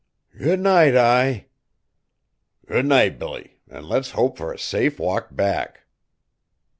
[0.35, 1.45] "Good night, Ai."
[2.65, 5.81] "Good night, Billy, an' let's hope fur a safe walk back."